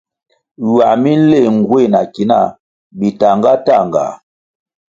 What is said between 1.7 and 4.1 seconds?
na ki nah bitahngatanhga.